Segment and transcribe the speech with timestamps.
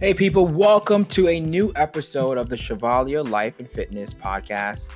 [0.00, 4.88] Hey, people, welcome to a new episode of the Chevalier Life and Fitness Podcast.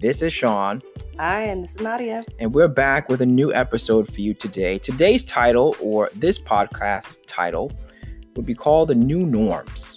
[0.00, 0.82] This is Sean.
[1.16, 2.24] Hi, and this is Nadia.
[2.40, 4.76] And we're back with a new episode for you today.
[4.78, 7.70] Today's title, or this podcast title,
[8.34, 9.96] would be called The New Norms.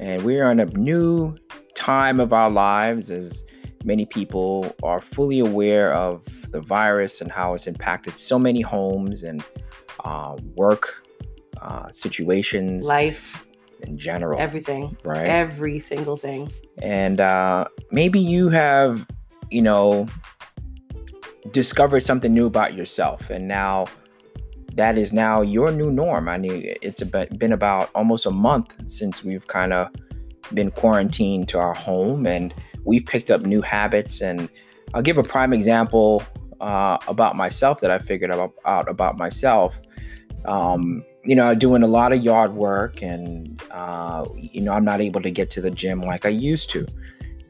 [0.00, 1.36] And we're in a new
[1.76, 3.44] time of our lives as
[3.84, 9.22] many people are fully aware of the virus and how it's impacted so many homes
[9.22, 9.44] and
[10.04, 11.06] uh, work
[11.62, 13.44] uh, situations, life
[13.82, 15.26] in general, everything, right?
[15.26, 16.50] Every single thing.
[16.78, 19.06] And uh, maybe you have,
[19.50, 20.06] you know,
[21.52, 23.86] discovered something new about yourself, and now
[24.74, 26.28] that is now your new norm.
[26.28, 29.88] I mean, it's been about almost a month since we've kind of
[30.54, 32.54] been quarantined to our home, and
[32.84, 34.20] we've picked up new habits.
[34.20, 34.48] And
[34.94, 36.22] I'll give a prime example
[36.60, 39.80] uh, about myself that I figured out, out about myself.
[40.44, 45.02] Um, you know, doing a lot of yard work, and uh, you know, I'm not
[45.02, 46.86] able to get to the gym like I used to.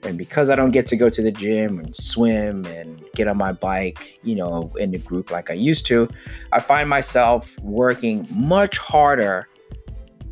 [0.02, 3.36] And because I don't get to go to the gym and swim and get on
[3.36, 6.08] my bike, you know, in the group like I used to,
[6.50, 9.48] I find myself working much harder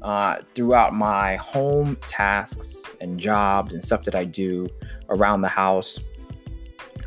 [0.02, 4.66] uh, throughout my home tasks and jobs and stuff that I do
[5.08, 6.00] around the house.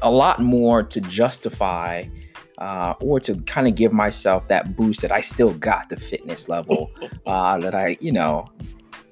[0.01, 2.05] A lot more to justify
[2.59, 6.49] uh, or to kind of give myself that boost that I still got the fitness
[6.49, 6.91] level
[7.25, 8.45] uh, that I, you know,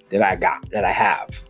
[0.10, 1.46] that I got, that I have.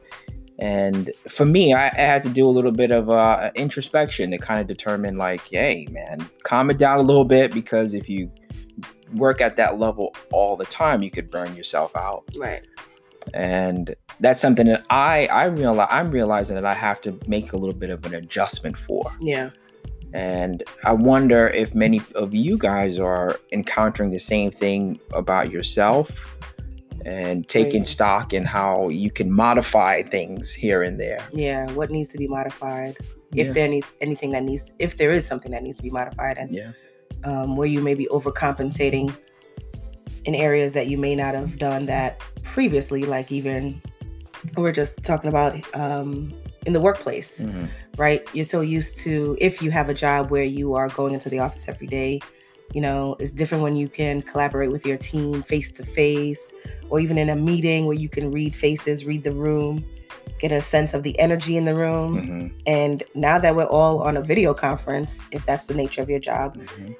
[0.59, 4.38] And for me, I, I had to do a little bit of uh, introspection to
[4.38, 8.31] kind of determine, like, hey, man, calm it down a little bit because if you
[9.14, 12.23] work at that level all the time, you could burn yourself out.
[12.36, 12.68] Right.
[13.34, 17.58] And that's something that I I realize I'm realizing that I have to make a
[17.58, 19.12] little bit of an adjustment for.
[19.20, 19.50] Yeah.
[20.18, 26.36] And I wonder if many of you guys are encountering the same thing about yourself
[27.06, 27.88] and taking right.
[27.88, 31.24] stock in how you can modify things here and there.
[31.31, 32.97] Yeah, what needs to be modified.
[33.36, 36.40] If there any anything that needs if there is something that needs to be modified
[36.40, 36.72] and yeah.
[37.24, 39.16] um, where you may be overcompensating
[40.25, 43.80] in areas that you may not have done that previously, like even
[44.56, 46.34] we're just talking about um,
[46.67, 47.66] in the workplace, mm-hmm.
[47.97, 48.28] right?
[48.33, 51.39] You're so used to if you have a job where you are going into the
[51.39, 52.19] office every day,
[52.73, 56.51] you know, it's different when you can collaborate with your team face to face,
[56.89, 59.85] or even in a meeting where you can read faces, read the room,
[60.39, 62.17] get a sense of the energy in the room.
[62.17, 62.57] Mm-hmm.
[62.67, 66.19] And now that we're all on a video conference, if that's the nature of your
[66.19, 66.91] job, mm-hmm.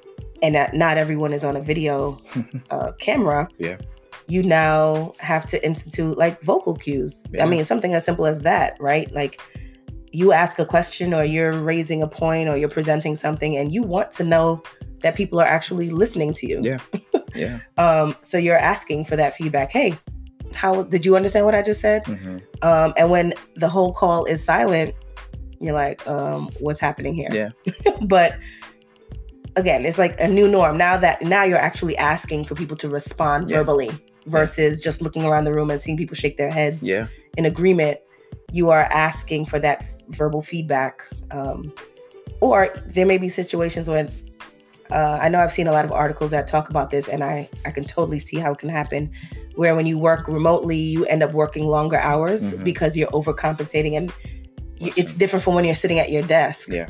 [0.42, 2.18] and that not everyone is on a video
[2.70, 3.76] uh, camera, yeah
[4.28, 7.26] you now have to institute like vocal cues.
[7.32, 7.44] Yeah.
[7.44, 9.10] I mean, something as simple as that, right?
[9.12, 9.40] Like
[10.12, 13.82] you ask a question or you're raising a point or you're presenting something and you
[13.82, 14.62] want to know
[15.00, 16.62] that people are actually listening to you.
[16.62, 16.78] Yeah.
[17.34, 17.60] Yeah.
[17.76, 19.70] um, so you're asking for that feedback.
[19.70, 19.96] Hey,
[20.54, 22.02] how did you understand what I just said?
[22.04, 22.38] Mm-hmm.
[22.62, 24.94] Um, and when the whole call is silent,
[25.60, 27.28] you're like, um, what's happening here?
[27.30, 27.50] Yeah.
[28.06, 28.38] but
[29.56, 30.78] again, it's like a new norm.
[30.78, 33.58] Now that now you're actually asking for people to respond yeah.
[33.58, 33.90] verbally
[34.26, 34.84] versus yeah.
[34.84, 37.08] just looking around the room and seeing people shake their heads yeah.
[37.36, 37.98] in agreement.
[38.52, 41.08] You are asking for that verbal feedback.
[41.30, 41.72] Um,
[42.40, 44.10] or there may be situations when
[44.90, 47.48] uh, I know I've seen a lot of articles that talk about this, and I,
[47.66, 49.10] I can totally see how it can happen.
[49.54, 52.64] Where when you work remotely, you end up working longer hours mm-hmm.
[52.64, 54.12] because you're overcompensating, and
[54.78, 56.68] it's different from when you're sitting at your desk.
[56.68, 56.88] Yeah.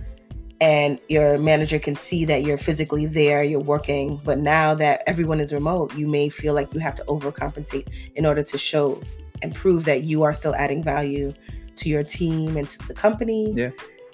[0.60, 4.20] And your manager can see that you're physically there, you're working.
[4.24, 8.26] But now that everyone is remote, you may feel like you have to overcompensate in
[8.26, 9.00] order to show
[9.40, 11.30] and prove that you are still adding value
[11.78, 13.52] to your team and to the company.
[13.52, 13.70] Yeah.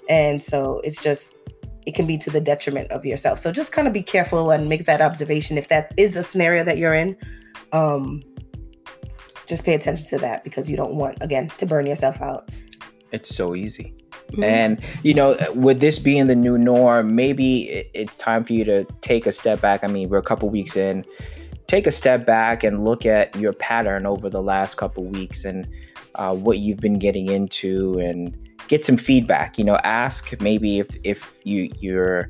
[0.09, 1.35] And so it's just
[1.85, 3.39] it can be to the detriment of yourself.
[3.39, 6.63] So just kind of be careful and make that observation if that is a scenario
[6.63, 7.17] that you're in.
[7.71, 8.23] Um
[9.45, 12.49] just pay attention to that because you don't want again to burn yourself out.
[13.11, 13.93] It's so easy.
[14.31, 14.43] Mm-hmm.
[14.43, 18.85] And you know, with this being the new norm, maybe it's time for you to
[19.01, 19.83] take a step back.
[19.83, 21.05] I mean, we're a couple weeks in.
[21.67, 25.67] Take a step back and look at your pattern over the last couple weeks and
[26.15, 28.35] uh, what you've been getting into and
[28.67, 29.57] get some feedback.
[29.57, 32.29] You know, ask maybe if if you you're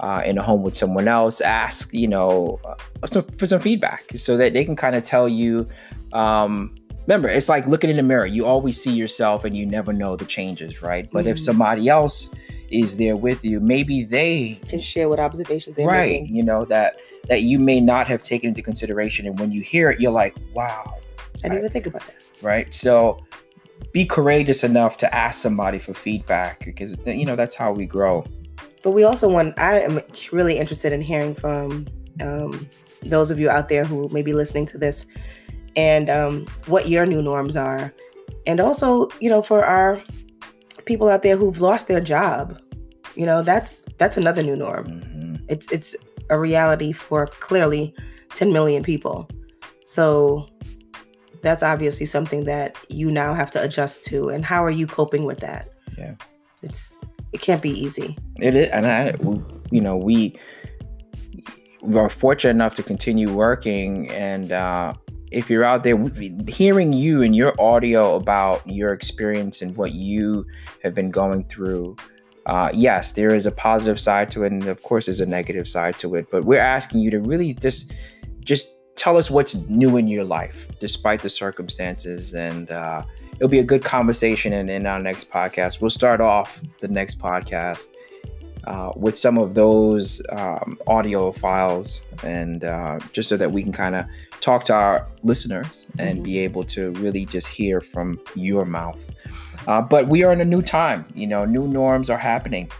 [0.00, 4.04] uh, in a home with someone else, ask you know uh, some, for some feedback
[4.16, 5.68] so that they can kind of tell you.
[6.12, 6.74] Um,
[7.06, 8.26] remember, it's like looking in the mirror.
[8.26, 11.08] You always see yourself, and you never know the changes, right?
[11.12, 11.30] But mm-hmm.
[11.30, 12.34] if somebody else
[12.70, 16.20] is there with you, maybe they can share what observations they right.
[16.22, 16.36] Making.
[16.36, 19.90] You know that that you may not have taken into consideration, and when you hear
[19.90, 20.94] it, you're like, wow.
[21.38, 22.72] I didn't even think about that right?
[22.72, 23.18] So
[23.92, 28.24] be courageous enough to ask somebody for feedback because you know that's how we grow.
[28.82, 29.58] But we also want.
[29.58, 30.00] I am
[30.32, 31.86] really interested in hearing from
[32.20, 32.68] um,
[33.02, 35.06] those of you out there who may be listening to this
[35.76, 37.92] and um, what your new norms are.
[38.46, 40.02] And also, you know, for our
[40.84, 42.60] people out there who've lost their job,
[43.14, 44.86] you know, that's that's another new norm.
[44.86, 45.36] Mm-hmm.
[45.48, 45.96] It's it's
[46.30, 47.94] a reality for clearly
[48.34, 49.28] 10 million people.
[49.84, 50.46] So
[51.42, 54.28] that's obviously something that you now have to adjust to.
[54.28, 55.72] And how are you coping with that?
[55.96, 56.14] Yeah.
[56.62, 56.96] It's
[57.32, 58.16] it can't be easy.
[58.36, 59.14] It is, and I,
[59.70, 60.38] you know, we
[61.94, 64.94] are fortunate enough to continue working, and uh,
[65.30, 65.96] if you're out there
[66.48, 70.46] hearing you and your audio about your experience and what you
[70.82, 71.96] have been going through,
[72.46, 75.68] uh, yes, there is a positive side to it, and of course, there's a negative
[75.68, 76.28] side to it.
[76.30, 77.92] But we're asking you to really just,
[78.42, 83.02] just tell us what's new in your life, despite the circumstances, and uh,
[83.36, 85.80] it'll be a good conversation in, in our next podcast.
[85.80, 87.92] We'll start off the next podcast
[88.66, 93.72] uh, with some of those um, audio files, and uh, just so that we can
[93.72, 94.04] kind of
[94.40, 96.24] talk to our listeners and mm-hmm.
[96.24, 99.08] be able to really just hear from your mouth.
[99.68, 101.06] Uh, but we are in a new time.
[101.14, 102.70] You know, new norms are happening.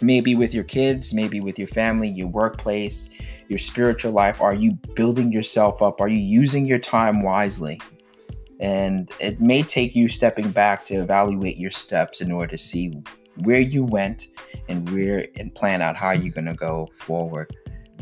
[0.00, 3.08] Maybe with your kids, maybe with your family, your workplace,
[3.48, 4.40] your spiritual life.
[4.40, 6.00] Are you building yourself up?
[6.00, 7.80] Are you using your time wisely?
[8.60, 12.92] And it may take you stepping back to evaluate your steps in order to see
[13.42, 14.28] where you went
[14.68, 17.54] and where and plan out how you're going to go forward.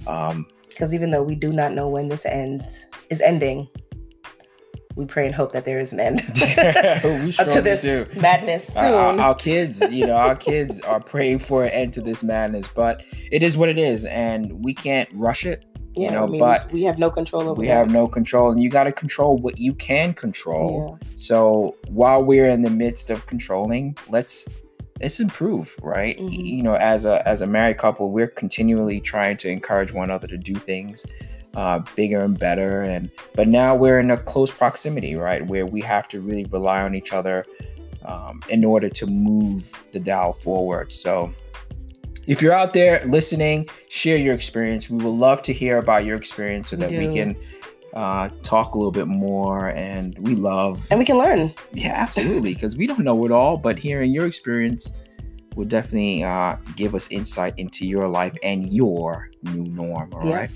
[0.06, 3.69] Um, because even though we do not know when this ends is ending,
[4.96, 8.06] we pray and hope that there is an end to this do.
[8.20, 8.85] madness soon.
[8.85, 12.69] Our, our, kids, you know, our kids are praying for an end to this madness,
[12.69, 15.64] but it is what it is, and we can't rush it.
[15.96, 17.61] Yeah, you know, I mean, but we have no control over.
[17.61, 17.75] We that.
[17.75, 20.99] have no control, and you got to control what you can control.
[21.00, 21.08] Yeah.
[21.17, 24.49] So while we're in the midst of controlling, let's
[25.00, 26.19] let's improve, right?
[26.19, 26.32] Mm-hmm.
[26.32, 30.26] You know, as a as a married couple, we're continually trying to encourage one another
[30.26, 31.06] to do things
[31.55, 35.81] uh, bigger and better, and but now we're in a close proximity, right, where we
[35.81, 37.45] have to really rely on each other
[38.05, 40.93] um, in order to move the dial forward.
[40.93, 41.33] So
[42.27, 44.89] if you're out there listening, share your experience.
[44.89, 47.37] We would love to hear about your experience so that we, we can
[47.93, 49.69] uh, talk a little bit more.
[49.69, 50.85] And we love.
[50.91, 51.55] And we can learn.
[51.73, 52.55] Yeah, absolutely.
[52.55, 54.93] Because we don't know it all, but hearing your experience
[55.55, 60.12] will definitely uh, give us insight into your life and your new norm.
[60.15, 60.37] All yeah.
[60.37, 60.51] right.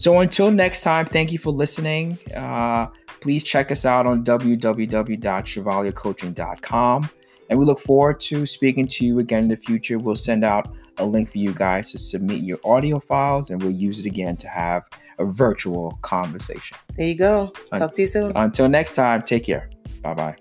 [0.00, 2.18] So until next time, thank you for listening.
[2.34, 2.86] Uh,
[3.20, 7.10] please check us out on www.chevaliercoaching.com.
[7.50, 9.98] And we look forward to speaking to you again in the future.
[9.98, 13.72] We'll send out a link for you guys to submit your audio files and we'll
[13.72, 14.84] use it again to have
[15.18, 16.78] a virtual conversation.
[16.96, 17.52] There you go.
[17.76, 18.32] Talk to you soon.
[18.36, 19.68] Until next time, take care.
[20.00, 20.36] Bye bye.